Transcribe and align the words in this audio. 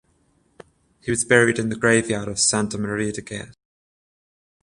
He 1.03 1.11
was 1.11 1.23
buried 1.25 1.59
in 1.59 1.69
the 1.69 1.75
graveyard 1.75 2.27
of 2.27 2.39
Santa 2.39 2.79
Maria 2.79 3.11
de 3.11 3.21
Guess. 3.21 3.53